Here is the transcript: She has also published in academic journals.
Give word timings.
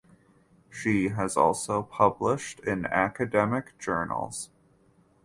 She 0.71 1.09
has 1.09 1.37
also 1.37 1.83
published 1.83 2.59
in 2.61 2.87
academic 2.87 3.77
journals. 3.77 4.49